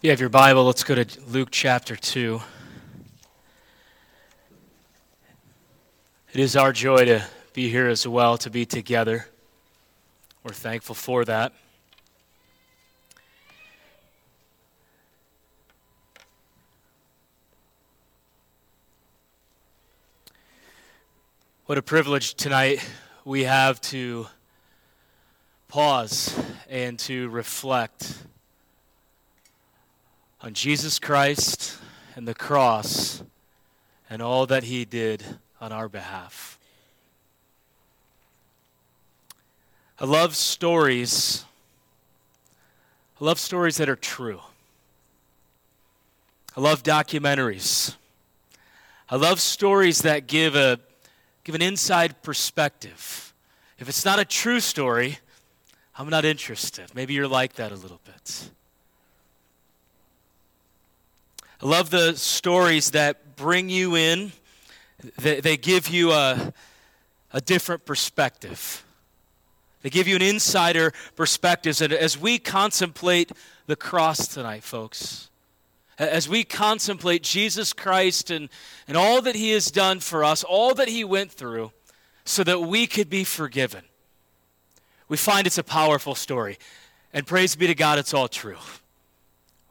[0.00, 0.64] You have your Bible.
[0.64, 2.40] Let's go to Luke chapter 2.
[6.32, 9.26] It is our joy to be here as well, to be together.
[10.44, 11.52] We're thankful for that.
[21.66, 22.88] What a privilege tonight
[23.24, 24.28] we have to
[25.66, 26.40] pause
[26.70, 28.16] and to reflect
[30.40, 31.78] on Jesus Christ
[32.14, 33.22] and the cross
[34.08, 35.22] and all that he did
[35.60, 36.58] on our behalf.
[40.00, 41.44] I love stories.
[43.20, 44.40] I love stories that are true.
[46.56, 47.96] I love documentaries.
[49.10, 50.78] I love stories that give a
[51.44, 53.32] give an inside perspective.
[53.78, 55.18] If it's not a true story,
[55.96, 56.94] I'm not interested.
[56.94, 58.50] Maybe you're like that a little bit.
[61.60, 64.30] I love the stories that bring you in,
[65.18, 66.52] they, they give you a,
[67.32, 68.84] a different perspective.
[69.82, 71.80] They give you an insider perspective.
[71.82, 73.32] And as we contemplate
[73.66, 75.30] the cross tonight, folks,
[75.98, 78.50] as we contemplate Jesus Christ and,
[78.86, 81.72] and all that he has done for us, all that he went through,
[82.24, 83.82] so that we could be forgiven,
[85.08, 86.56] we find it's a powerful story.
[87.12, 88.58] And praise be to God, it's all true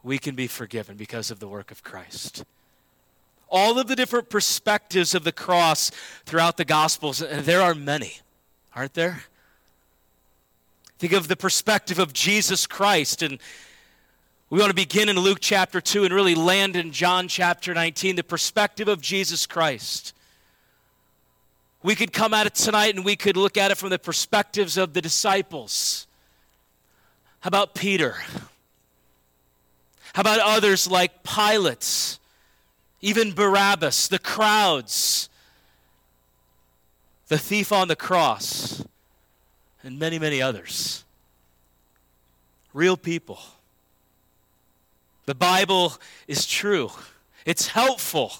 [0.02, 2.44] we can be forgiven because of the work of Christ.
[3.50, 5.90] All of the different perspectives of the cross
[6.26, 8.18] throughout the Gospels, and there are many,
[8.74, 9.22] aren't there?
[10.98, 13.22] Think of the perspective of Jesus Christ.
[13.22, 13.38] And
[14.50, 18.16] we want to begin in Luke chapter 2 and really land in John chapter 19,
[18.16, 20.12] the perspective of Jesus Christ.
[21.82, 24.76] We could come at it tonight and we could look at it from the perspectives
[24.76, 26.08] of the disciples.
[27.40, 28.16] How about Peter?
[30.14, 32.18] How about others like Pilate,
[33.00, 35.28] even Barabbas, the crowds,
[37.28, 38.84] the thief on the cross,
[39.82, 41.04] and many, many others?
[42.72, 43.38] Real people.
[45.26, 45.94] The Bible
[46.26, 46.90] is true.
[47.44, 48.32] It's helpful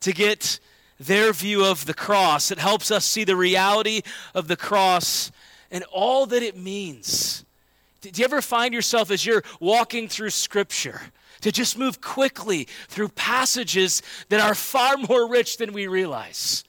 [0.00, 0.58] to get
[0.98, 2.50] their view of the cross.
[2.50, 4.02] It helps us see the reality
[4.34, 5.32] of the cross
[5.70, 7.44] and all that it means.
[8.02, 11.00] Do you ever find yourself as you're walking through Scripture
[11.42, 16.64] to just move quickly through passages that are far more rich than we realize.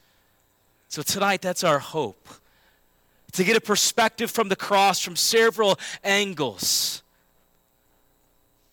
[0.90, 2.28] So tonight, that's our hope
[3.32, 7.02] to get a perspective from the cross from several angles.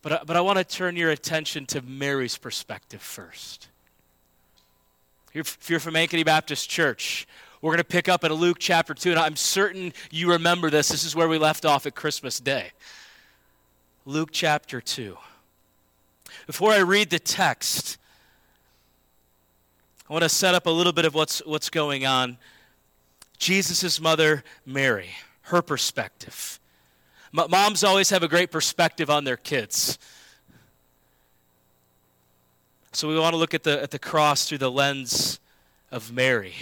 [0.02, 3.68] But, uh, but I want to turn your attention to Mary's perspective first.
[5.32, 7.26] If you're from Ankeny Baptist Church,
[7.62, 10.88] we're going to pick up at Luke chapter 2, and I'm certain you remember this.
[10.88, 12.72] This is where we left off at Christmas Day.
[14.06, 15.16] Luke chapter 2.
[16.46, 17.98] Before I read the text,
[20.08, 22.38] I want to set up a little bit of what's, what's going on.
[23.38, 25.10] Jesus' mother, Mary,
[25.42, 26.58] her perspective.
[27.32, 29.98] Moms always have a great perspective on their kids.
[32.92, 35.38] So we want to look at the, at the cross through the lens
[35.92, 36.54] of Mary.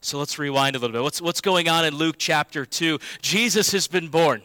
[0.00, 1.02] So let's rewind a little bit.
[1.02, 2.98] What's, what's going on in Luke chapter 2?
[3.20, 4.42] Jesus has been born.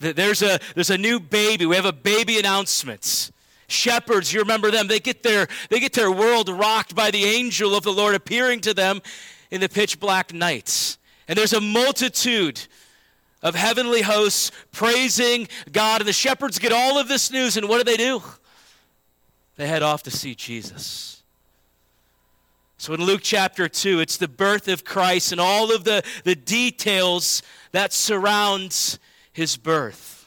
[0.00, 1.66] There's a, there's a new baby.
[1.66, 3.30] We have a baby announcement
[3.68, 7.76] shepherds you remember them they get their they get their world rocked by the angel
[7.76, 9.00] of the lord appearing to them
[9.50, 10.96] in the pitch black nights
[11.28, 12.66] and there's a multitude
[13.42, 17.76] of heavenly hosts praising god and the shepherds get all of this news and what
[17.76, 18.22] do they do
[19.56, 21.17] they head off to see jesus
[22.78, 26.34] so in luke chapter 2 it's the birth of christ and all of the, the
[26.34, 28.98] details that surrounds
[29.32, 30.18] his birth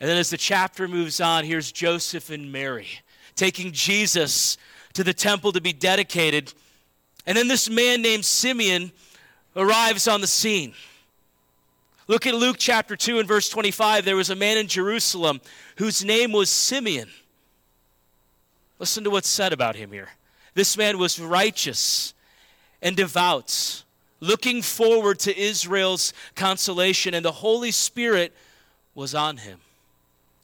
[0.00, 2.88] and then as the chapter moves on, here's Joseph and Mary
[3.36, 4.56] taking Jesus
[4.94, 6.52] to the temple to be dedicated.
[7.26, 8.92] And then this man named Simeon
[9.54, 10.74] arrives on the scene.
[12.08, 14.04] Look at Luke chapter 2 and verse 25.
[14.04, 15.40] There was a man in Jerusalem
[15.76, 17.08] whose name was Simeon.
[18.78, 20.08] Listen to what's said about him here.
[20.54, 22.14] This man was righteous
[22.82, 23.84] and devout,
[24.20, 28.34] looking forward to Israel's consolation, and the Holy Spirit
[28.94, 29.60] was on him.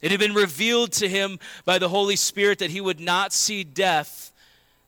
[0.01, 3.63] It had been revealed to him by the Holy Spirit that he would not see
[3.63, 4.31] death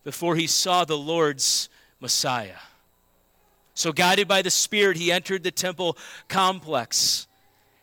[0.03, 1.69] before he saw the Lord's
[1.99, 2.57] Messiah.
[3.73, 7.27] So, guided by the Spirit, he entered the temple complex.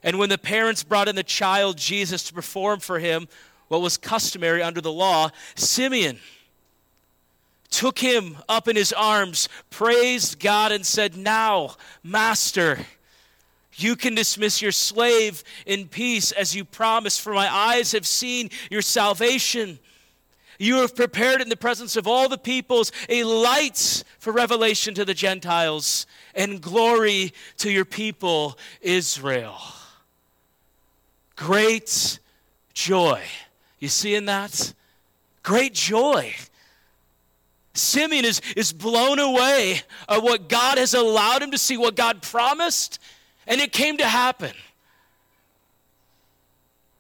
[0.02, 3.28] And when the parents brought in the child Jesus to perform for him
[3.68, 6.18] what was customary under the law, Simeon
[7.70, 12.78] took him up in his arms, praised God, and said, Now, Master,
[13.78, 18.48] You can dismiss your slave in peace as you promised, for my eyes have seen
[18.70, 19.78] your salvation.
[20.58, 25.04] You have prepared in the presence of all the peoples a light for revelation to
[25.04, 29.58] the Gentiles and glory to your people, Israel.
[31.36, 32.18] Great
[32.72, 33.22] joy.
[33.78, 34.72] You see in that?
[35.42, 36.34] Great joy.
[37.78, 42.22] Simeon is, is blown away at what God has allowed him to see, what God
[42.22, 42.98] promised,
[43.46, 44.52] and it came to happen.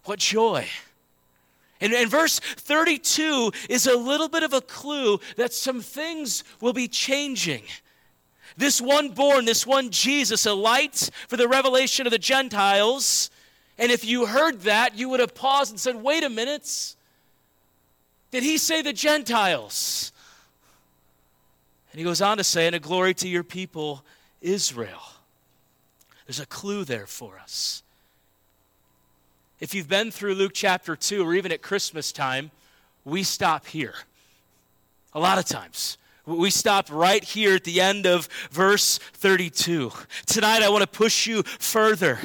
[0.04, 0.66] What joy.
[1.80, 6.72] And, and verse 32 is a little bit of a clue that some things will
[6.72, 7.62] be changing.
[8.56, 13.30] This one born, this one Jesus, a light for the revelation of the Gentiles.
[13.76, 16.96] And if you heard that, you would have paused and said, wait a minute.
[18.30, 20.12] Did he say the Gentiles?
[21.96, 24.04] And he goes on to say, and a glory to your people,
[24.42, 25.00] Israel.
[26.26, 27.82] There's a clue there for us.
[29.60, 32.50] If you've been through Luke chapter 2, or even at Christmas time,
[33.06, 33.94] we stop here.
[35.14, 35.96] A lot of times.
[36.26, 39.90] We stop right here at the end of verse 32.
[40.26, 42.18] Tonight, I want to push you further.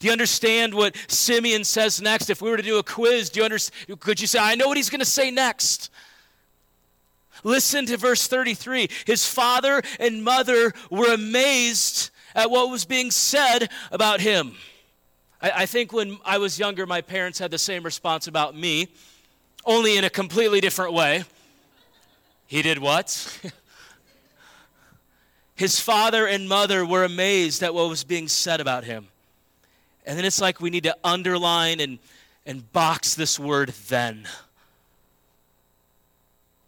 [0.00, 2.28] Do you understand what Simeon says next?
[2.28, 4.00] If we were to do a quiz, do you understand?
[4.00, 5.88] Could you say, I know what he's going to say next?
[7.44, 8.88] Listen to verse 33.
[9.06, 14.56] His father and mother were amazed at what was being said about him.
[15.40, 18.88] I, I think when I was younger, my parents had the same response about me,
[19.64, 21.24] only in a completely different way.
[22.46, 23.40] He did what?
[25.54, 29.06] His father and mother were amazed at what was being said about him.
[30.04, 31.98] And then it's like we need to underline and,
[32.44, 34.26] and box this word then.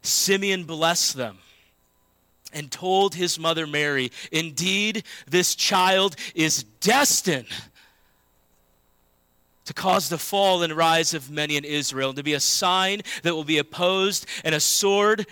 [0.06, 1.38] Simeon blessed them
[2.52, 7.48] and told his mother Mary, Indeed, this child is destined
[9.66, 13.34] to cause the fall and rise of many in Israel, to be a sign that
[13.34, 15.26] will be opposed, and a sword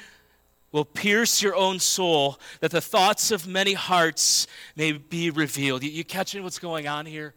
[0.73, 5.85] will pierce your own soul, that the thoughts of many hearts may be revealed.
[5.85, 7.32] You, you catching what's going on here?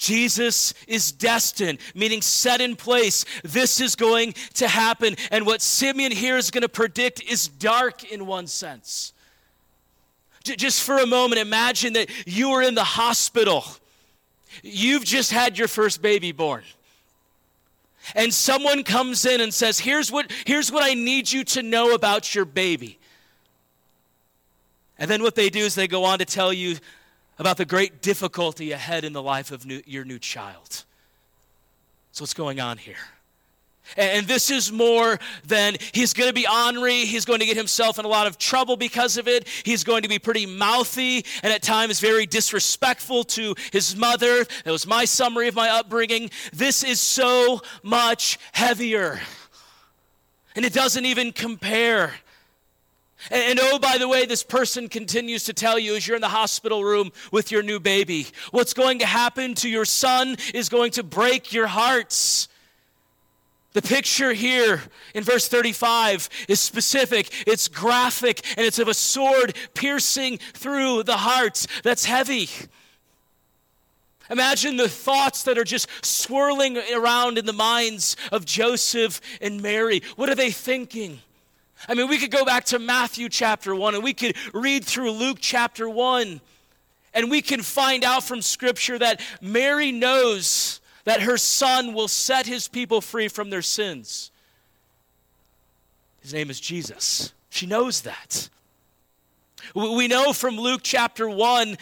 [0.00, 3.24] Jesus is destined, meaning set in place.
[3.44, 5.14] This is going to happen.
[5.30, 9.12] And what Simeon here is going to predict is dark in one sense.
[10.42, 13.64] Just for a moment, imagine that you are in the hospital
[14.62, 16.62] You've just had your first baby born.
[18.14, 21.94] And someone comes in and says, here's what, here's what I need you to know
[21.94, 22.98] about your baby.
[24.98, 26.76] And then what they do is they go on to tell you
[27.40, 30.84] about the great difficulty ahead in the life of new, your new child.
[32.12, 32.96] So, what's going on here?
[33.96, 37.06] And this is more than he's going to be ornery.
[37.06, 39.48] He's going to get himself in a lot of trouble because of it.
[39.64, 44.44] He's going to be pretty mouthy and at times very disrespectful to his mother.
[44.64, 46.30] That was my summary of my upbringing.
[46.52, 49.18] This is so much heavier.
[50.54, 52.12] And it doesn't even compare.
[53.30, 56.22] And, and, oh, by the way, this person continues to tell you as you're in
[56.22, 60.68] the hospital room with your new baby, what's going to happen to your son is
[60.68, 62.48] going to break your hearts.
[63.72, 64.82] The picture here
[65.14, 71.18] in verse 35 is specific, it's graphic, and it's of a sword piercing through the
[71.18, 71.66] heart.
[71.84, 72.48] That's heavy.
[74.28, 80.02] Imagine the thoughts that are just swirling around in the minds of Joseph and Mary.
[80.16, 81.20] What are they thinking?
[81.88, 85.12] I mean, we could go back to Matthew chapter 1 and we could read through
[85.12, 86.40] Luke chapter 1
[87.14, 92.46] and we can find out from Scripture that Mary knows that her son will set
[92.46, 94.30] his people free from their sins.
[96.20, 97.32] His name is Jesus.
[97.48, 98.48] She knows that.
[99.74, 101.78] We know from Luke chapter 1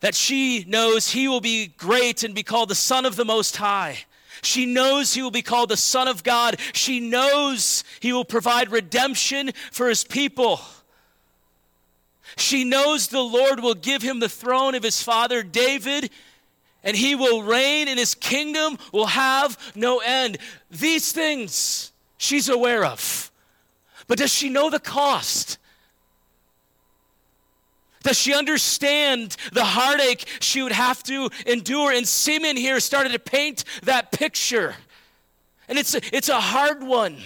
[0.00, 3.56] that she knows he will be great and be called the Son of the Most
[3.56, 4.04] High.
[4.42, 6.58] She knows he will be called the Son of God.
[6.72, 10.60] She knows he will provide redemption for his people.
[12.36, 16.10] She knows the Lord will give him the throne of his father David
[16.82, 20.38] and he will reign and his kingdom will have no end.
[20.70, 23.30] These things she's aware of.
[24.06, 25.58] But does she know the cost?
[28.04, 31.90] Does she understand the heartache she would have to endure?
[31.90, 34.76] And Simeon here started to paint that picture.
[35.68, 37.16] And it's a, it's a hard one.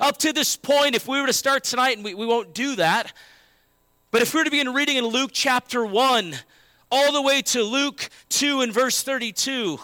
[0.00, 2.74] Up to this point, if we were to start tonight, and we, we won't do
[2.76, 3.12] that,
[4.10, 6.34] but if we were to begin reading in Luke chapter 1,
[6.90, 9.78] all the way to Luke 2 and verse 32,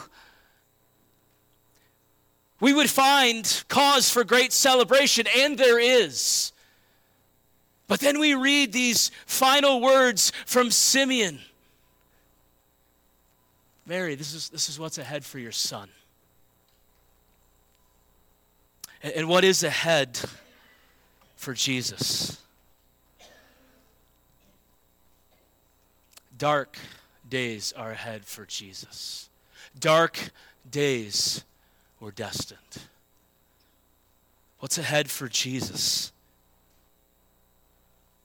[2.58, 6.52] we would find cause for great celebration, and there is.
[7.88, 11.40] But then we read these final words from Simeon
[13.88, 15.88] Mary, this is, this is what's ahead for your son.
[19.02, 20.20] And, and what is ahead
[21.36, 22.38] for Jesus?
[26.36, 26.78] Dark
[27.28, 29.30] days are ahead for Jesus.
[29.80, 30.32] Dark
[30.70, 31.42] days
[31.98, 32.60] were destined.
[34.58, 36.12] What's ahead for Jesus?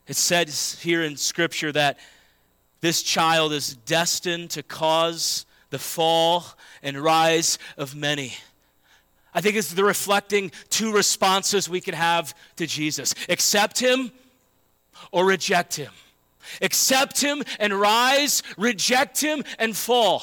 [0.07, 1.97] It says here in Scripture that
[2.81, 6.45] this child is destined to cause the fall
[6.81, 8.33] and rise of many.
[9.33, 14.11] I think it's the reflecting two responses we can have to Jesus accept him
[15.11, 15.91] or reject him.
[16.61, 20.21] Accept him and rise, reject him and fall.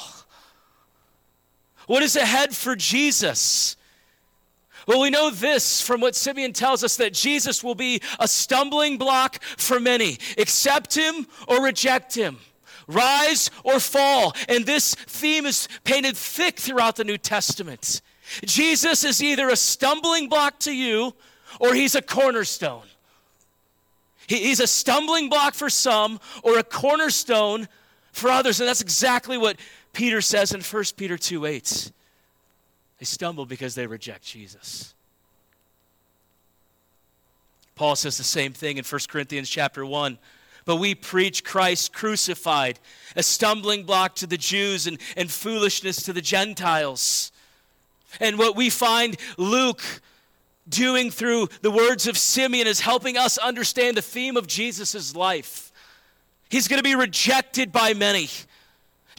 [1.87, 3.77] What is ahead for Jesus?
[4.91, 8.99] Well, we know this from what Simeon tells us that Jesus will be a stumbling
[8.99, 10.19] block for many.
[10.37, 12.39] Accept him or reject him
[12.89, 14.35] rise or fall.
[14.49, 18.03] And this theme is painted thick throughout the New Testament.
[18.45, 21.15] Jesus is either a stumbling block to you
[21.61, 22.83] or he's a cornerstone.
[24.27, 27.69] He's a stumbling block for some or a cornerstone
[28.11, 28.59] for others.
[28.59, 29.55] And that's exactly what
[29.93, 31.93] Peter says in 1 Peter 2 8.
[33.01, 34.95] They stumble because they reject Jesus.
[37.75, 40.19] Paul says the same thing in 1 Corinthians chapter 1
[40.67, 42.79] but we preach Christ crucified,
[43.17, 47.33] a stumbling block to the Jews and, and foolishness to the Gentiles.
[48.21, 49.83] And what we find Luke
[50.69, 55.73] doing through the words of Simeon is helping us understand the theme of Jesus' life.
[56.49, 58.29] He's going to be rejected by many.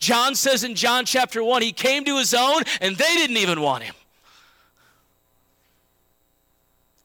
[0.01, 3.61] John says in John chapter 1, he came to his own and they didn't even
[3.61, 3.93] want him.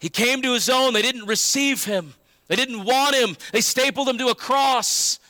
[0.01, 2.15] He came to his own, they didn't receive him.
[2.49, 5.21] They didn't want him, they stapled him to a cross.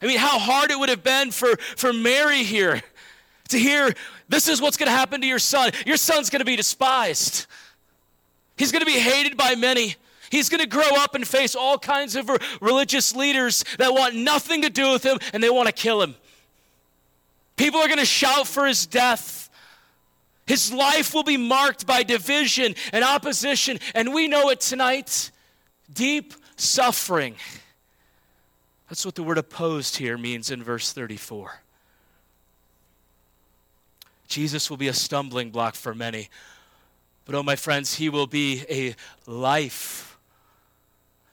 [0.00, 2.80] I mean, how hard it would have been for, for Mary here
[3.48, 3.94] to hear
[4.28, 5.72] this is what's going to happen to your son.
[5.84, 7.46] Your son's going to be despised,
[8.56, 9.96] he's going to be hated by many.
[10.28, 12.28] He's going to grow up and face all kinds of
[12.60, 16.16] religious leaders that want nothing to do with him and they want to kill him.
[17.56, 19.50] People are going to shout for his death.
[20.46, 25.30] His life will be marked by division and opposition, and we know it tonight.
[25.92, 27.34] Deep suffering.
[28.88, 31.60] That's what the word opposed here means in verse 34.
[34.28, 36.28] Jesus will be a stumbling block for many.
[37.24, 38.94] But oh, my friends, he will be a
[39.28, 40.16] life.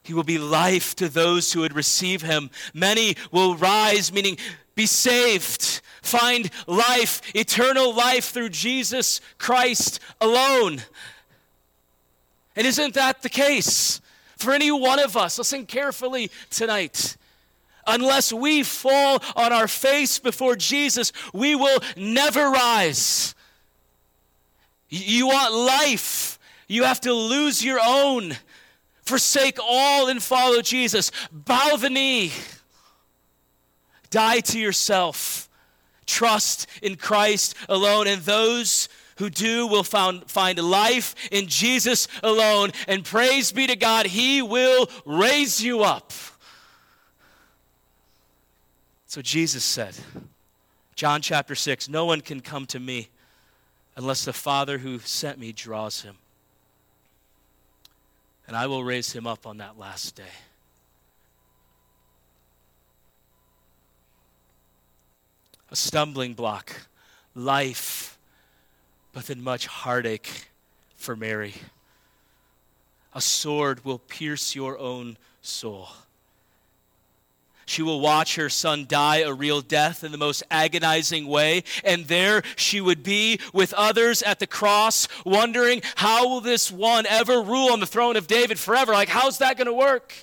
[0.04, 2.50] He will be life to those who would receive him.
[2.74, 4.38] Many will rise, meaning
[4.76, 10.84] be saved, find life, eternal life through Jesus Christ alone.
[12.56, 14.00] And isn't that the case?
[14.38, 17.18] For any one of us, listen carefully tonight.
[17.88, 23.36] Unless we fall on our face before Jesus, we will never rise.
[24.90, 28.38] You want life, you have to lose your own.
[29.02, 31.12] Forsake all and follow Jesus.
[31.32, 32.32] Bow the knee.
[34.12, 35.50] Die to yourself.
[36.06, 38.08] Trust in Christ alone.
[38.08, 42.72] And those who do will found, find life in Jesus alone.
[42.88, 46.12] And praise be to God, He will raise you up.
[49.08, 49.96] So Jesus said,
[50.96, 53.10] John chapter 6 No one can come to me
[53.96, 56.16] unless the Father who sent me draws him.
[58.48, 60.24] And I will raise him up on that last day.
[65.74, 66.88] A stumbling block,
[67.34, 68.20] life
[69.12, 70.50] but then much heartache
[70.96, 71.56] for Mary.
[73.16, 75.90] A sword will pierce your own soul.
[77.66, 82.06] She will watch her son die a real death in the most agonizing way, and
[82.06, 87.42] there she would be with others at the cross, wondering, how will this one ever
[87.42, 88.94] rule on the throne of David forever?
[88.94, 90.14] Like, how's that going to work?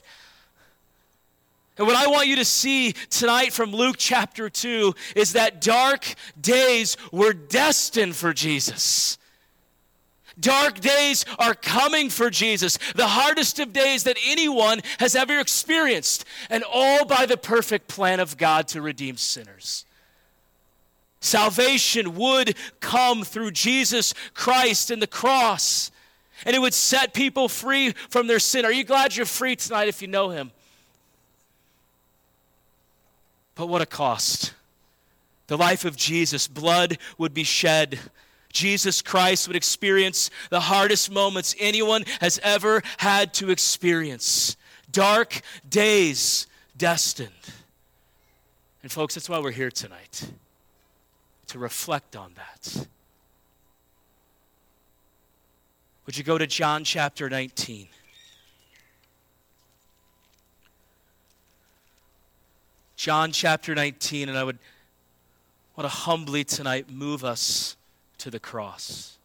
[1.81, 6.15] And what I want you to see tonight from Luke chapter 2 is that dark
[6.39, 9.17] days were destined for Jesus.
[10.39, 16.27] Dark days are coming for Jesus, the hardest of days that anyone has ever experienced,
[16.51, 19.87] and all by the perfect plan of God to redeem sinners.
[21.23, 25.91] Salvation would come through Jesus Christ and the cross,
[26.45, 28.67] and it would set people free from their sin.
[28.67, 30.53] Are you glad you're free tonight if you know Him?
[33.55, 34.55] But what a cost.
[35.49, 37.99] The life of Jesus, blood would be shed.
[38.53, 44.57] Jesus Christ would experience the hardest moments anyone has ever had to experience
[44.91, 47.31] dark days destined.
[48.83, 50.31] And, folks, that's why we're here tonight
[51.49, 52.87] to reflect on that.
[56.07, 57.89] Would you go to John chapter 19?
[63.01, 64.59] John chapter 19, and I would
[65.75, 67.79] want to humbly tonight move us
[68.19, 69.17] to the cross.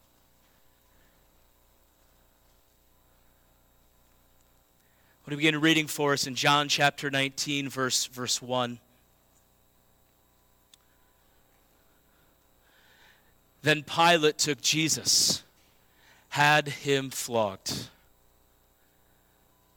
[4.96, 8.79] I want to begin reading for us in John chapter 19, verse, verse 1.
[13.62, 15.44] Then Pilate took Jesus,
[16.29, 17.89] had him flogged.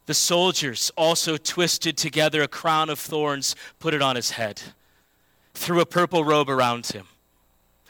[0.09, 4.63] The soldiers also twisted together a crown of thorns, put it on his head,
[5.53, 7.05] threw a purple robe around him.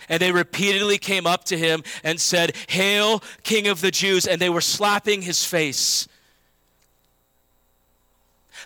[0.09, 4.27] And they repeatedly came up to him and said, Hail, King of the Jews!
[4.27, 6.09] And they were slapping his face.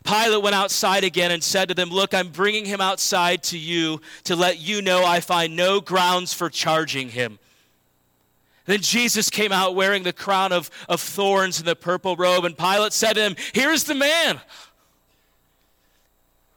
[0.03, 4.01] Pilate went outside again and said to them, Look, I'm bringing him outside to you
[4.25, 7.39] to let you know I find no grounds for charging him.
[8.67, 12.57] Then Jesus came out wearing the crown of, of thorns and the purple robe, and
[12.57, 14.41] Pilate said to him, Here's the man.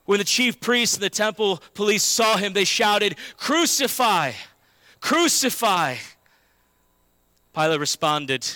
[0.06, 4.34] When the chief priests and the temple police saw him, they shouted, Crucify!
[5.02, 5.96] Crucify!
[7.56, 8.48] Pilate responded,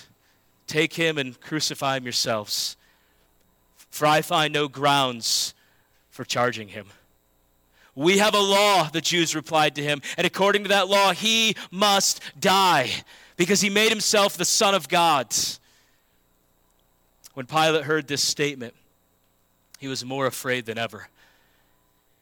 [0.68, 2.77] Take him and crucify him yourselves,
[3.89, 5.56] for I find no grounds
[6.12, 6.88] for charging him.
[7.96, 11.56] We have a law, the Jews replied to him, and according to that law, he
[11.72, 12.91] must die
[13.39, 15.34] because he made himself the Son of God.
[17.36, 18.74] When Pilate heard this statement,
[19.79, 21.08] he was more afraid than ever.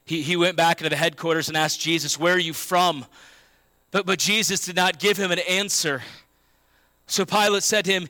[0.06, 3.04] He, he went back into the headquarters and asked Jesus, Where are you from?
[3.90, 6.04] But, but Jesus did not give him an answer.
[7.08, 8.08] So Pilate said to him,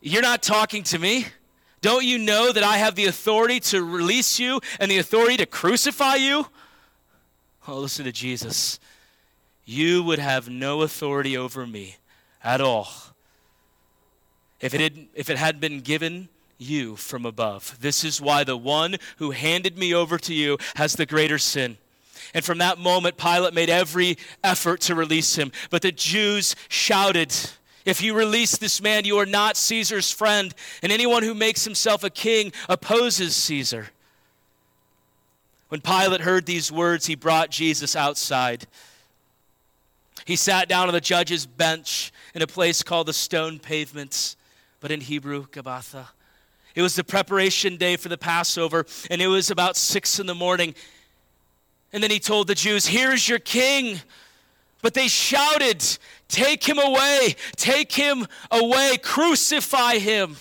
[0.00, 1.26] You're not talking to me.
[1.80, 5.46] Don't you know that I have the authority to release you and the authority to
[5.46, 6.46] crucify you?
[7.66, 8.78] Oh, listen to Jesus.
[9.64, 11.96] You would have no authority over me
[12.42, 12.90] at all
[14.60, 17.78] if it, had, if it had been given you from above.
[17.80, 21.78] This is why the one who handed me over to you has the greater sin.
[22.34, 25.50] And from that moment, Pilate made every effort to release him.
[25.70, 27.34] But the Jews shouted,
[27.84, 30.54] If you release this man, you are not Caesar's friend.
[30.82, 33.88] And anyone who makes himself a king opposes Caesar.
[35.70, 38.66] When Pilate heard these words, he brought Jesus outside.
[40.26, 44.36] He sat down on the judge's bench in a place called the Stone Pavements,
[44.80, 46.06] but in Hebrew, Gabbatha.
[46.74, 50.34] It was the preparation day for the Passover, and it was about six in the
[50.34, 50.74] morning.
[51.92, 54.00] And then he told the Jews, Here's your king.
[54.82, 55.84] But they shouted,
[56.28, 60.36] Take him away, take him away, crucify him.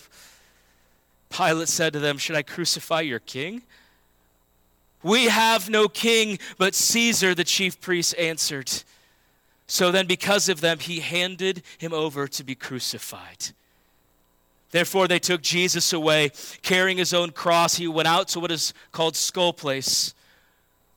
[1.30, 3.64] Pilate said to them, Should I crucify your king?
[5.02, 8.72] We have no king but Caesar, the chief priest answered.
[9.72, 13.50] So then, because of them, he handed him over to be crucified.
[14.72, 16.32] Therefore, they took Jesus away,
[16.64, 17.76] carrying his own cross.
[17.76, 20.16] He went out to what is called Skull Place,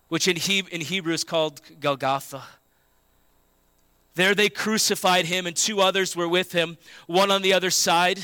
[0.08, 2.44] which in, he- in Hebrew is called Golgotha.
[4.14, 8.20] There they crucified him, and two others were with him, one on the other side,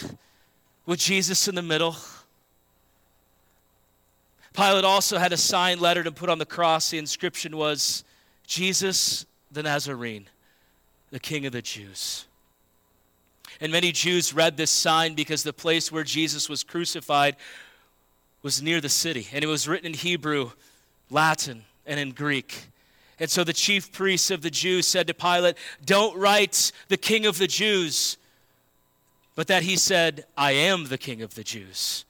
[0.87, 1.94] with Jesus in the middle.
[4.54, 6.88] Pilate also had a sign lettered and put on the cross.
[6.88, 8.02] The inscription was
[8.46, 10.26] Jesus the Nazarene
[11.11, 12.27] the King of the Jews.
[13.61, 17.37] And many Jews read this sign because the place where Jesus was crucified
[18.42, 19.27] was near the city.
[19.33, 20.53] And it was written in Hebrew,
[21.11, 22.66] Latin, and in Greek.
[23.18, 27.27] And so the chief priests of the Jews said to Pilate, Don't write the King
[27.27, 28.16] of the Jews,
[29.35, 32.05] but that he said, I am the King of the Jews.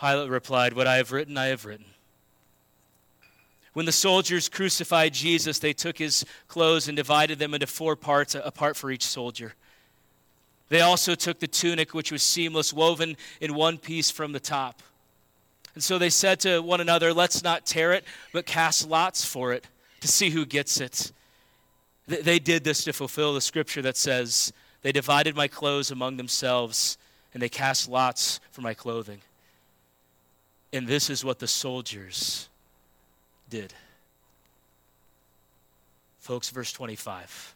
[0.00, 1.86] Pilate replied, What I have written, I have written.
[3.72, 8.34] When the soldiers crucified Jesus, they took his clothes and divided them into four parts,
[8.34, 9.54] uh, a part for each soldier.
[10.68, 14.82] They also took the tunic, which was seamless, woven in one piece from the top.
[15.74, 19.52] And so they said to one another, Let's not tear it, but cast lots for
[19.52, 19.66] it
[20.00, 21.12] to see who gets it.
[22.06, 24.52] They did this to fulfill the scripture that says,
[24.82, 26.98] They divided my clothes among themselves,
[27.32, 29.20] and they cast lots for my clothing.
[30.72, 32.49] And this is what the soldiers
[33.50, 33.74] did.
[36.18, 37.54] Folks, verse 25.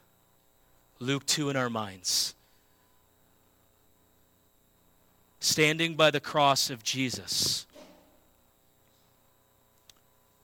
[0.98, 2.34] Luke 2 in our minds.
[5.40, 7.66] Standing by the cross of Jesus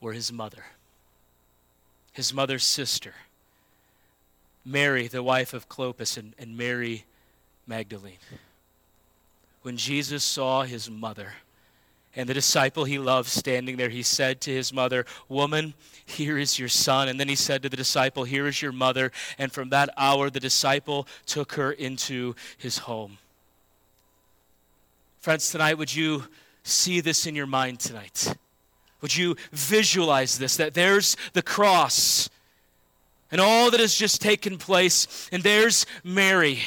[0.01, 0.65] were his mother,
[2.13, 3.15] his mother's sister,
[4.65, 7.05] Mary, the wife of Clopas, and, and Mary
[7.67, 8.19] Magdalene.
[9.63, 11.33] When Jesus saw his mother
[12.21, 15.73] And the disciple he loved standing there, he said to his mother, Woman,
[16.05, 17.09] here is your son.
[17.09, 19.11] And then he said to the disciple, Here is your mother.
[19.39, 23.17] And from that hour, the disciple took her into his home.
[25.21, 26.25] Friends, tonight, would you
[26.63, 28.37] see this in your mind tonight?
[29.01, 30.59] Would you visualize this?
[30.59, 32.29] That there's the cross
[33.31, 36.61] and all that has just taken place, and there's Mary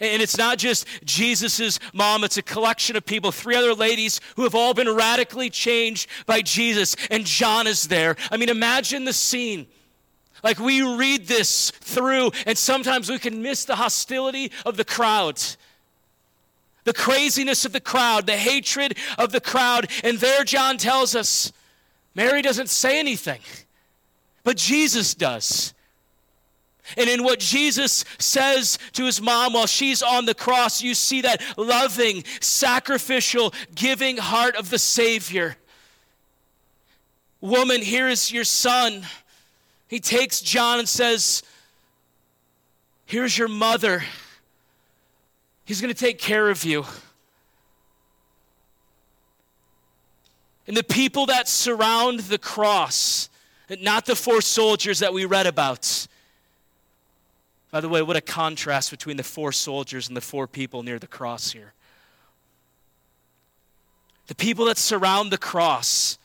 [0.00, 4.44] and it's not just Jesus' mom, it's a collection of people, three other ladies who
[4.44, 6.96] have all been radically changed by Jesus.
[7.10, 8.16] And John is there.
[8.30, 9.66] I mean, imagine the scene.
[10.42, 15.38] Like we read this through, and sometimes we can miss the hostility of the crowd,
[16.84, 19.90] the craziness of the crowd, the hatred of the crowd.
[20.02, 21.52] And there, John tells us
[22.14, 23.40] Mary doesn't say anything,
[24.44, 25.74] but Jesus does.
[26.96, 31.22] And in what Jesus says to his mom while she's on the cross, you see
[31.22, 35.56] that loving, sacrificial, giving heart of the Savior.
[37.40, 39.06] Woman, here is your son.
[39.88, 41.42] He takes John and says,
[43.06, 44.04] Here's your mother.
[45.64, 46.84] He's going to take care of you.
[50.68, 53.28] And the people that surround the cross,
[53.80, 56.06] not the four soldiers that we read about,
[57.70, 60.98] by the way, what a contrast between the four soldiers and the four people near
[60.98, 61.72] the cross here.
[64.26, 66.18] The people that surround the cross.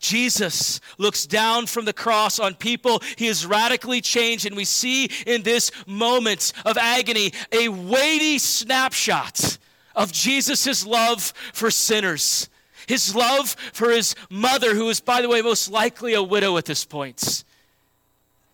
[0.00, 3.02] Jesus looks down from the cross on people.
[3.16, 9.58] He is radically changed, and we see in this moment of agony a weighty snapshot
[9.94, 12.48] of Jesus' love for sinners.
[12.86, 16.66] His love for his mother, who is, by the way, most likely a widow at
[16.66, 17.42] this point.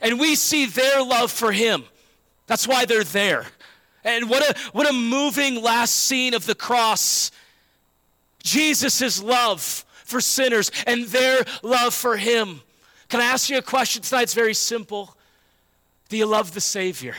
[0.00, 1.84] And we see their love for him.
[2.52, 3.46] That's why they're there.
[4.04, 7.30] And what a, what a moving last scene of the cross.
[8.42, 12.60] Jesus' love for sinners and their love for him.
[13.08, 14.24] Can I ask you a question tonight?
[14.24, 15.16] It's very simple.
[16.10, 17.14] Do you love the Savior?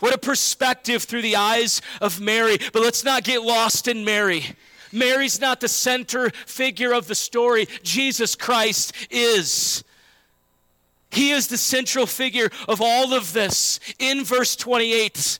[0.00, 2.58] What a perspective through the eyes of Mary.
[2.70, 4.44] But let's not get lost in Mary.
[4.92, 9.84] Mary's not the center figure of the story, Jesus Christ is.
[11.10, 13.80] He is the central figure of all of this.
[13.98, 15.38] In verse 28,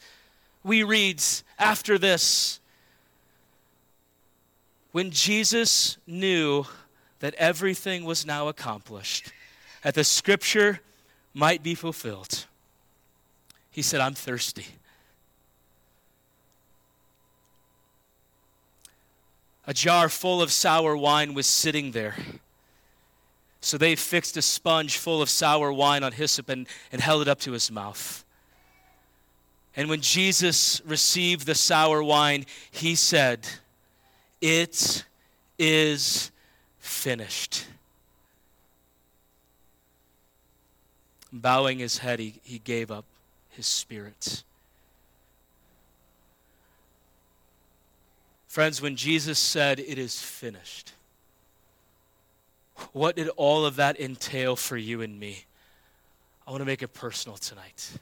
[0.65, 1.23] we read
[1.59, 2.61] after this
[4.93, 6.67] When Jesus knew
[7.21, 9.33] that everything was now accomplished,
[9.83, 10.81] that the scripture
[11.33, 12.47] might be fulfilled,
[13.71, 14.67] he said, I'm thirsty.
[19.67, 22.17] A jar full of sour wine was sitting there.
[23.61, 27.29] So they fixed a sponge full of sour wine on hyssop and, and held it
[27.29, 28.25] up to his mouth.
[29.77, 33.47] And when Jesus received the sour wine, he said,
[34.41, 35.05] It
[35.59, 36.31] is
[36.79, 37.67] finished.
[41.33, 43.05] Bowing his head, he, he gave up
[43.51, 44.43] his spirit.
[48.49, 50.90] Friends, when Jesus said, It is finished,
[52.93, 55.45] what did all of that entail for you and me?
[56.47, 57.93] I want to make it personal tonight.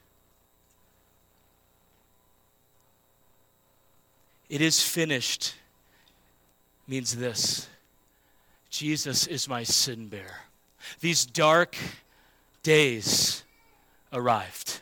[4.48, 5.54] It is finished
[6.86, 7.68] means this
[8.70, 10.40] Jesus is my sin bearer.
[11.00, 11.76] These dark
[12.62, 13.44] days
[14.12, 14.80] arrived.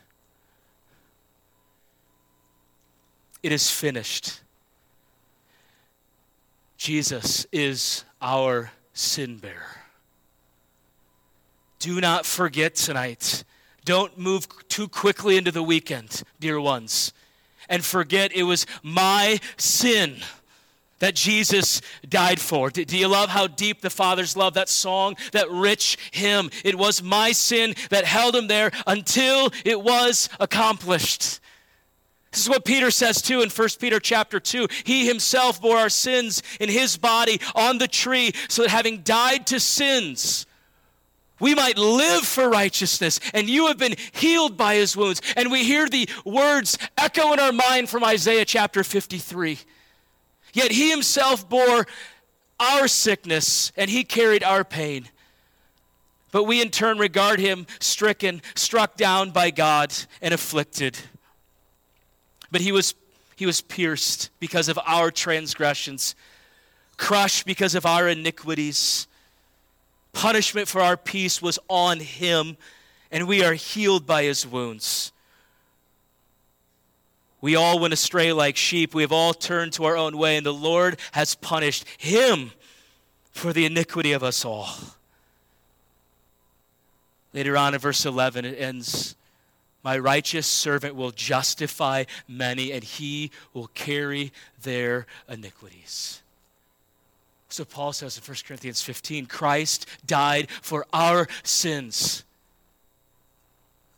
[3.42, 4.40] It is finished.
[6.76, 9.85] Jesus is our sin bearer.
[11.78, 13.44] Do not forget tonight.
[13.84, 17.12] Don't move too quickly into the weekend, dear ones,
[17.68, 20.16] and forget it was my sin
[20.98, 22.70] that Jesus died for.
[22.70, 26.50] Do, you love how deep the Father's love that song, that rich hymn?
[26.64, 31.40] It was my sin that held him there until it was accomplished.
[32.32, 34.68] This is what Peter says too in 1 Peter chapter 2.
[34.84, 39.46] He himself bore our sins in his body on the tree, so that having died
[39.48, 40.46] to sins,
[41.38, 45.20] we might live for righteousness, and you have been healed by his wounds.
[45.36, 49.58] And we hear the words echo in our mind from Isaiah chapter 53.
[50.54, 51.86] Yet he himself bore
[52.58, 55.08] our sickness, and he carried our pain.
[56.32, 60.98] But we in turn regard him stricken, struck down by God, and afflicted.
[62.50, 62.94] But he was,
[63.36, 66.14] he was pierced because of our transgressions,
[66.96, 69.06] crushed because of our iniquities
[70.16, 72.56] punishment for our peace was on him,
[73.10, 75.12] and we are healed by his wounds.
[77.42, 78.94] We all went astray like sheep.
[78.94, 82.52] We have all turned to our own way, and the Lord has punished him
[83.30, 84.70] for the iniquity of us all.
[87.34, 89.16] Later on in verse 11, it ends
[89.84, 96.22] My righteous servant will justify many, and he will carry their iniquities.
[97.56, 102.22] So Paul says in 1 Corinthians 15 Christ died for our sins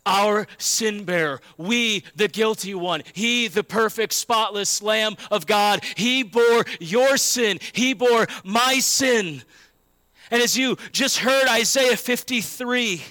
[0.06, 1.40] our sin bearer.
[1.58, 3.02] We, the guilty one.
[3.12, 5.84] He, the perfect, spotless Lamb of God.
[5.96, 7.58] He bore your sin.
[7.72, 9.42] He bore my sin.
[10.30, 13.02] And as you just heard Isaiah 53,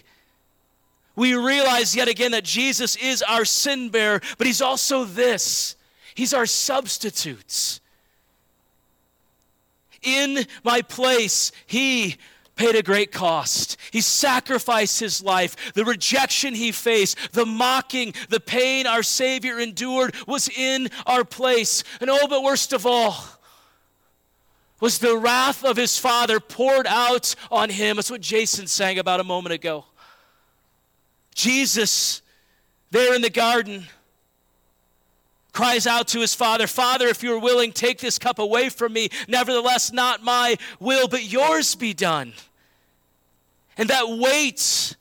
[1.15, 5.75] we realize yet again that Jesus is our sin bearer, but he's also this
[6.15, 7.79] He's our substitutes.
[10.01, 12.17] In my place, he
[12.55, 13.77] paid a great cost.
[13.91, 15.73] He sacrificed his life.
[15.73, 21.83] The rejection he faced, the mocking, the pain our Savior endured was in our place.
[22.01, 23.15] And oh, but worst of all,
[24.79, 27.95] was the wrath of his Father poured out on him.
[27.95, 29.85] That's what Jason sang about a moment ago.
[31.33, 32.21] Jesus,
[32.91, 33.87] there in the garden,
[35.57, 39.09] cries out to his father, Father, if you're willing, take this cup away from me.
[39.27, 42.33] Nevertheless, not my will, but yours be done.
[43.75, 44.95] And that waits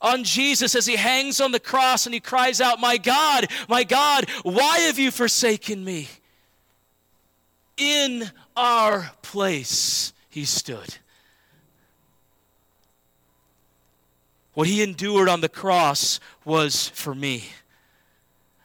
[0.00, 3.84] on Jesus as he hangs on the cross and he cries out, My God, my
[3.84, 6.08] God, why have you forsaken me?
[7.76, 10.96] In our place he stood.
[14.54, 17.44] What he endured on the cross was for me.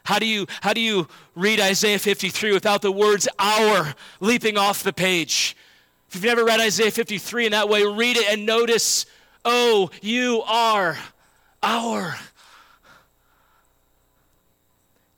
[0.04, 4.82] How do you how do you read Isaiah 53 without the words our leaping off
[4.82, 5.56] the page?
[6.08, 9.06] If you've never read Isaiah 53 in that way, read it and notice
[9.44, 10.96] Oh, you are
[11.62, 12.16] our.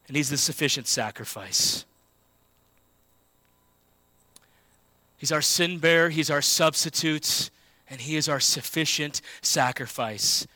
[0.09, 1.85] And He's the sufficient sacrifice.
[5.17, 7.51] He's our sin bearer, He's our substitute,
[7.91, 10.47] and He is our sufficient sacrifice.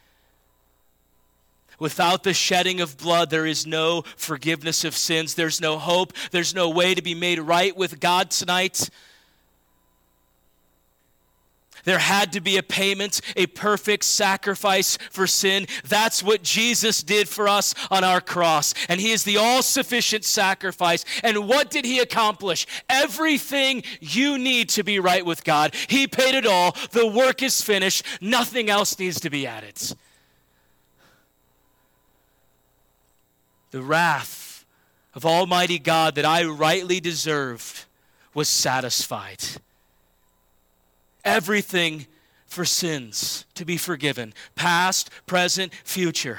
[1.81, 5.35] Without the shedding of blood, there is no forgiveness of sins.
[5.35, 6.13] There's no hope.
[6.31, 8.89] There's no way to be made right with God tonight.
[11.85, 15.67] There had to be a payment, a perfect sacrifice for sin.
[15.89, 18.75] That's what Jesus did for us on our cross.
[18.89, 21.05] And He is the all sufficient sacrifice.
[21.23, 22.67] And what did He accomplish?
[22.89, 25.75] Everything you need to be right with God.
[25.89, 26.77] He paid it all.
[26.91, 28.05] The work is finished.
[28.21, 29.81] Nothing else needs to be added.
[33.71, 34.65] The wrath
[35.15, 37.85] of Almighty God that I rightly deserved
[38.35, 39.43] was satisfied
[41.25, 42.07] everything
[42.47, 46.39] for sins to be forgiven past, present, future.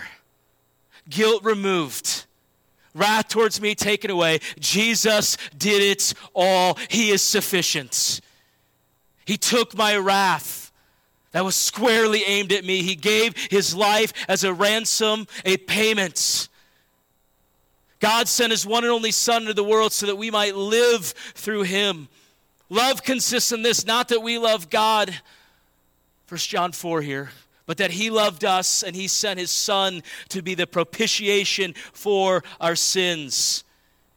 [1.10, 2.26] Guilt removed.
[2.94, 4.39] Wrath towards me taken away.
[4.60, 6.78] Jesus did it all.
[6.89, 8.20] He is sufficient.
[9.26, 10.72] He took my wrath
[11.32, 12.82] that was squarely aimed at me.
[12.82, 16.50] He gave his life as a ransom, a payment.
[18.02, 21.06] God sent his one and only Son into the world so that we might live
[21.36, 22.10] through him.
[22.70, 25.14] Love consists in this not that we love God,
[26.26, 27.32] First John 4 here,
[27.66, 32.44] but that he loved us and he sent his Son to be the propitiation for
[32.60, 33.64] our sins.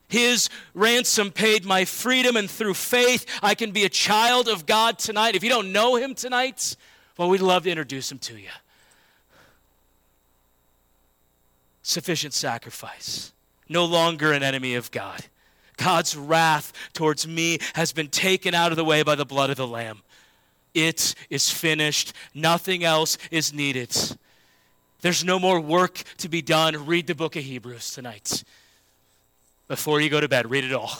[0.09, 4.99] His ransom paid my freedom, and through faith, I can be a child of God
[4.99, 5.35] tonight.
[5.35, 6.77] If you don't know him tonight,
[7.17, 8.49] well, we'd love to introduce him to you.
[11.83, 13.33] Sufficient sacrifice,
[13.69, 15.25] no longer an enemy of God.
[15.77, 19.57] God's wrath towards me has been taken out of the way by the blood of
[19.57, 20.03] the Lamb.
[20.73, 22.13] It is finished.
[22.35, 23.97] Nothing else is needed.
[25.01, 26.87] There's no more work to be done.
[26.87, 28.45] Read the book of Hebrews tonight.
[29.69, 30.99] Before you go to bed, read it all.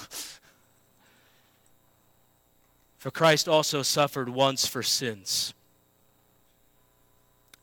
[2.99, 5.53] For Christ also suffered once for sins,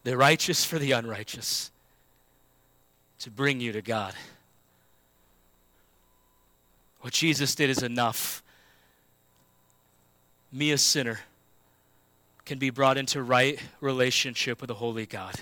[0.03, 1.71] the righteous for the unrighteous,
[3.19, 4.13] to bring you to God.
[7.01, 8.43] What Jesus did is enough.
[10.51, 11.19] Me, a sinner,
[12.45, 15.35] can be brought into right relationship with a holy God.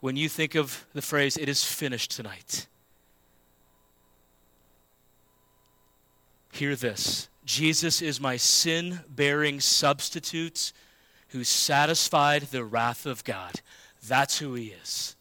[0.00, 2.66] When you think of the phrase, it is finished tonight,
[6.50, 10.72] hear this Jesus is my sin bearing substitute
[11.28, 13.60] who satisfied the wrath of God.
[14.06, 15.16] That's who he is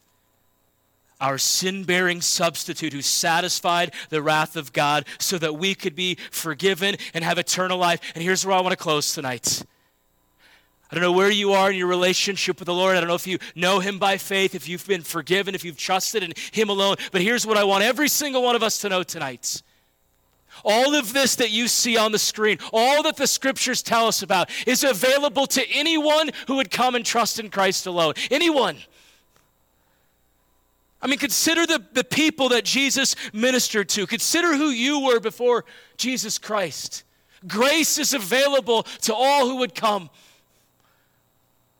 [1.22, 6.18] our sin bearing substitute who satisfied the wrath of God so that we could be
[6.32, 8.02] forgiven and have eternal life.
[8.16, 9.64] And here's where I want to close tonight
[10.92, 12.98] I don't know where you are in your relationship with the Lord.
[12.98, 15.78] I don't know if you know Him by faith, if you've been forgiven, if you've
[15.78, 16.98] trusted in Him alone.
[17.14, 19.64] But here's what I want every single one of us to know tonight.
[20.66, 24.22] All of this that you see on the screen, all that the scriptures tell us
[24.22, 28.16] about, is available to anyone who would come and trust in Christ alone.
[28.30, 28.78] Anyone.
[31.02, 34.06] I mean, consider the, the people that Jesus ministered to.
[34.06, 35.66] Consider who you were before
[35.98, 37.04] Jesus Christ.
[37.48, 40.10] Grace is available to all who would come.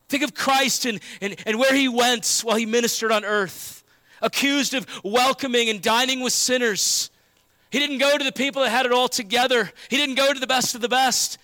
[0.08, 3.84] Think of Christ and, and, and where he went while he ministered on earth,
[4.20, 7.10] accused of welcoming and dining with sinners.
[7.70, 10.40] He didn't go to the people that had it all together, he didn't go to
[10.40, 11.38] the best of the best.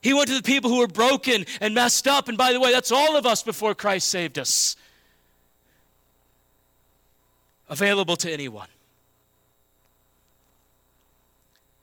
[0.00, 2.28] He went to the people who were broken and messed up.
[2.28, 4.76] And by the way, that's all of us before Christ saved us.
[7.68, 8.68] Available to anyone.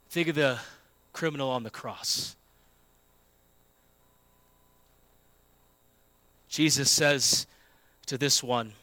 [0.10, 0.60] Think of the
[1.14, 2.36] criminal on the cross.
[6.50, 7.48] Jesus says
[8.06, 8.74] to this one,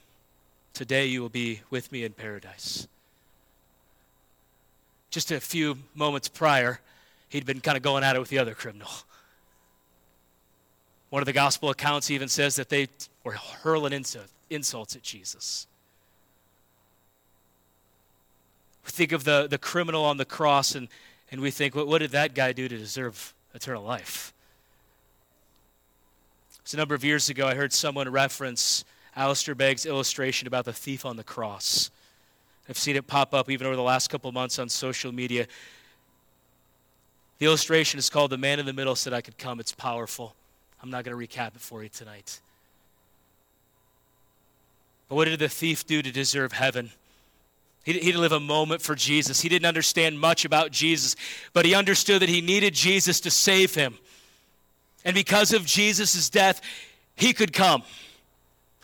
[0.75, 2.87] Today you will be with me in paradise.
[5.11, 6.81] Just a few moments prior,
[7.29, 8.89] he'd been kind of going at it with the other criminal.
[11.11, 12.89] One of the gospel accounts even says that they
[13.23, 13.93] were hurling
[14.49, 15.67] insults at Jesus.
[18.85, 20.89] We think of the, the criminal on the cross and
[21.33, 24.35] and we think, what, what did that guy do to deserve eternal life?
[26.65, 28.85] So a number of years ago, I heard someone reference
[29.17, 31.91] Alistair Begg's illustration about the thief on the cross.
[32.69, 35.47] I've seen it pop up even over the last couple months on social media.
[37.39, 39.59] The illustration is called The Man in the Middle Said I Could Come.
[39.59, 40.37] It's powerful.
[40.83, 42.41] I'm not going to recap it for you tonight.
[45.09, 46.91] But what did the thief do to deserve heaven?
[47.85, 49.41] He, didn't live a moment for Jesus.
[49.41, 51.17] He didn't understand much about Jesus,
[51.53, 53.99] but he understood that he needed Jesus to save him.
[55.05, 56.61] And because of Jesus' death,
[57.17, 57.83] he could come.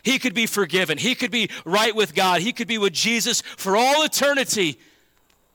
[0.03, 0.99] He could be forgiven.
[0.99, 2.41] He could be right with God.
[2.41, 4.79] He could be with Jesus for all eternity.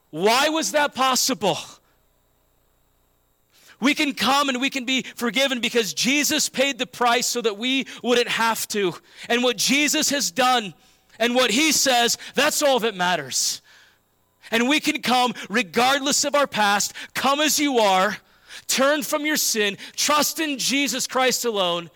[0.10, 1.58] Why was that possible?
[3.82, 7.58] We can come and we can be forgiven because Jesus paid the price so that
[7.58, 8.93] we wouldn't have to.
[9.27, 10.73] And what Jesus has done
[11.19, 13.62] and what he says, that's all that matters.
[14.52, 18.17] And we can come regardless of our past, come as you are,
[18.67, 21.89] turn from your sin, trust in Jesus Christ alone,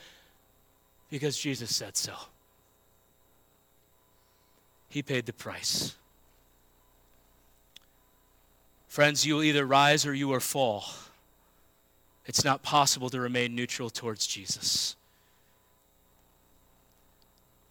[1.10, 2.14] because Jesus said so.
[4.90, 5.96] He paid the price.
[8.88, 10.86] Friends, you will either rise or you will fall.
[12.26, 14.97] It's not possible to remain neutral towards Jesus.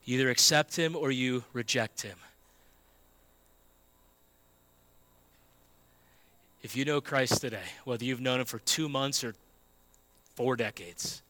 [0.06, 2.16] You either accept him or you reject him.
[6.62, 9.34] If you know Christ today, whether you've known him for two months or
[10.36, 11.22] four decades,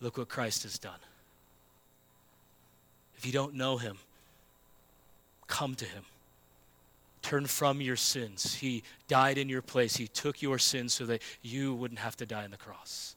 [0.00, 0.98] look what Christ has done.
[3.16, 3.98] If you don't know him,
[5.48, 6.04] come to him.
[7.20, 8.54] Turn from your sins.
[8.54, 9.96] He died in your place.
[9.96, 13.16] He took your sins so that you wouldn't have to die on the cross.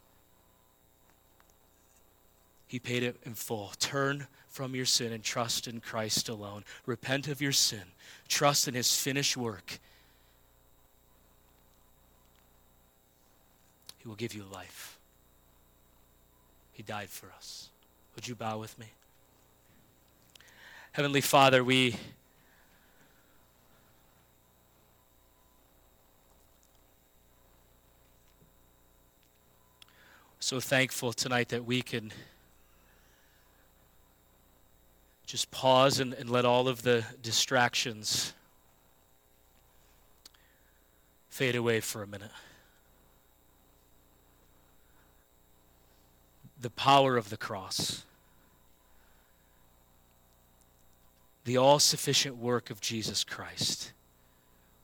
[2.72, 3.74] He paid it in full.
[3.80, 6.64] Turn from your sin and trust in Christ alone.
[6.86, 7.84] Repent of your sin.
[8.30, 9.80] Trust in his finished work.
[13.98, 14.98] He will give you life.
[16.72, 17.68] He died for us.
[18.16, 18.86] Would you bow with me?
[20.94, 21.98] Heavenly Father, we
[30.40, 32.14] so thankful tonight that we can
[35.32, 38.34] just pause and, and let all of the distractions
[41.30, 42.32] fade away for a minute.
[46.60, 48.04] The power of the cross,
[51.46, 53.94] the all sufficient work of Jesus Christ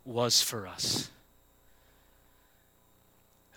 [0.06, 1.10] was for us.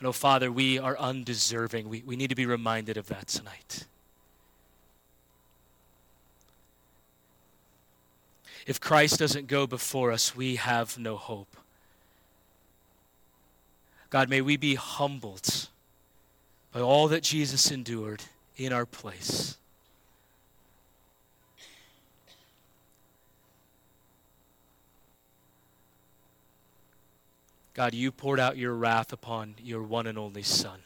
[0.01, 1.89] And oh, Father, we are undeserving.
[1.89, 3.85] We, we need to be reminded of that tonight.
[8.71, 11.57] If Christ doesn't go before us, we have no hope.
[14.11, 15.67] God, may we be humbled
[16.71, 18.23] by all that Jesus endured
[18.57, 19.57] in our place.
[27.75, 30.79] God, you poured out your wrath upon your one and only Son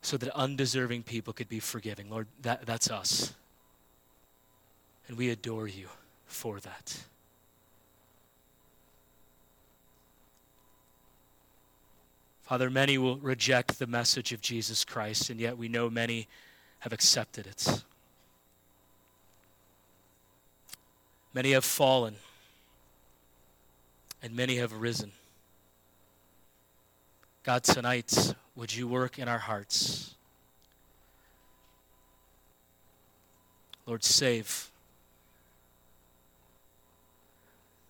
[0.00, 2.08] so that undeserving people could be forgiven.
[2.08, 3.34] Lord, that, that's us.
[5.08, 5.88] And we adore you
[6.26, 6.98] for that.
[12.42, 16.28] Father, many will reject the message of Jesus Christ, and yet we know many
[16.78, 17.82] have accepted it.
[21.34, 22.16] Many have fallen,
[24.22, 25.12] and many have risen.
[27.42, 30.14] God, tonight, would you work in our hearts?
[33.86, 34.70] Lord, save.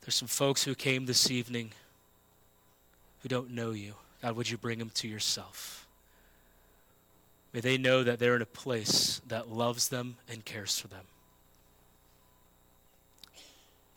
[0.08, 1.72] There's some folks who came this evening
[3.20, 3.92] who don't know you.
[4.22, 5.86] God, would you bring them to yourself?
[7.52, 11.04] May they know that they're in a place that loves them and cares for them.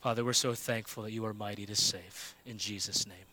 [0.02, 2.34] Father, we're so thankful that you are mighty to save.
[2.44, 3.31] In Jesus' name.